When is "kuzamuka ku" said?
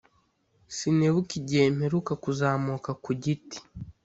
2.23-3.11